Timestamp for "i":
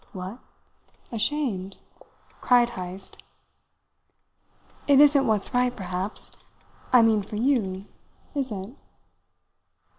6.91-7.03